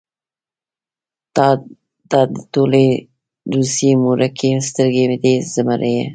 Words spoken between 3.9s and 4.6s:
مورکۍ